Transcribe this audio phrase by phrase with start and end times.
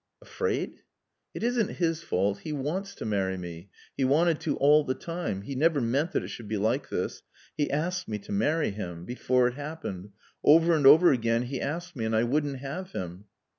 [0.19, 0.79] "Afraid"
[1.35, 2.39] "It isn't his fault.
[2.39, 3.69] He wants to marry me.
[3.95, 5.43] He wanted to all the time.
[5.43, 7.21] He never meant that it should be like this.
[7.55, 9.05] He asked me to marry him.
[9.05, 10.09] Before it happened.
[10.43, 13.25] Over and over again he asked me and I wouldn't have him."